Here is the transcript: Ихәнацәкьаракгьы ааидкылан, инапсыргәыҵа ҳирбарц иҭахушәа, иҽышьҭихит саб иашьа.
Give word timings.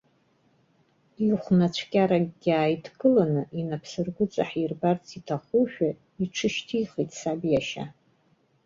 Ихәнацәкьаракгьы 1.25 2.51
ааидкылан, 2.59 3.33
инапсыргәыҵа 3.59 4.43
ҳирбарц 4.49 5.07
иҭахушәа, 5.17 5.89
иҽышьҭихит 6.23 7.09
саб 7.19 7.41
иашьа. 7.51 7.85